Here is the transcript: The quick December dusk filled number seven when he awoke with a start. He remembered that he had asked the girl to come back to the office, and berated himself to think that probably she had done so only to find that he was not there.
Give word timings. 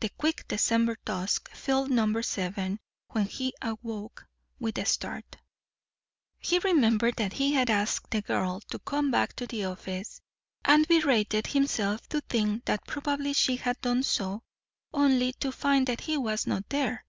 The 0.00 0.08
quick 0.08 0.48
December 0.48 0.96
dusk 1.04 1.50
filled 1.50 1.90
number 1.90 2.22
seven 2.22 2.80
when 3.10 3.26
he 3.26 3.52
awoke 3.60 4.24
with 4.58 4.78
a 4.78 4.86
start. 4.86 5.36
He 6.38 6.58
remembered 6.60 7.16
that 7.16 7.34
he 7.34 7.52
had 7.52 7.68
asked 7.68 8.10
the 8.10 8.22
girl 8.22 8.60
to 8.70 8.78
come 8.78 9.10
back 9.10 9.34
to 9.36 9.46
the 9.46 9.66
office, 9.66 10.22
and 10.64 10.88
berated 10.88 11.48
himself 11.48 12.08
to 12.08 12.22
think 12.22 12.64
that 12.64 12.86
probably 12.86 13.34
she 13.34 13.56
had 13.56 13.78
done 13.82 14.04
so 14.04 14.40
only 14.94 15.34
to 15.34 15.52
find 15.52 15.86
that 15.88 16.00
he 16.00 16.16
was 16.16 16.46
not 16.46 16.66
there. 16.70 17.04